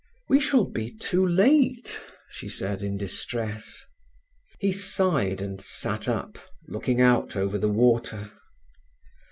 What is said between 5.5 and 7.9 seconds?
sat up, looking out over the